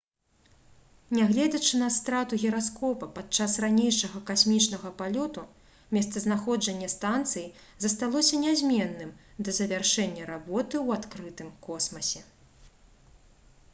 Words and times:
нягледзячы 1.17 1.79
на 1.81 1.87
страту 1.95 2.37
гіраскопа 2.43 3.09
падчас 3.17 3.57
ранейшага 3.65 4.21
касмічнага 4.29 4.91
палёту 5.01 5.43
месцазнаходжанне 5.97 6.89
станцыі 6.95 7.43
засталося 7.85 8.39
нязменным 8.47 9.11
да 9.49 9.55
завяршэння 9.59 10.25
работы 10.33 10.75
ў 10.85 10.97
адкрытым 10.97 11.53
космасе 11.69 12.23